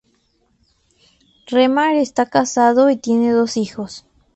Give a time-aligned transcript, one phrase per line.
[1.45, 4.03] Remar está casado y tiene dos hijos.